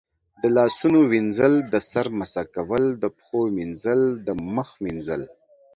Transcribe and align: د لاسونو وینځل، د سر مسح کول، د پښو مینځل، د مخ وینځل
د 0.41 0.43
لاسونو 0.57 0.99
وینځل، 1.11 1.53
د 1.73 1.75
سر 1.91 2.07
مسح 2.19 2.45
کول، 2.55 2.83
د 3.03 3.05
پښو 3.17 3.41
مینځل، 3.57 4.01
د 4.25 4.27
مخ 4.55 4.69
وینځل 4.83 5.21